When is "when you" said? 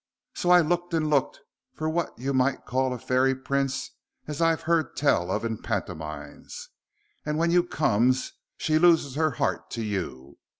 7.37-7.61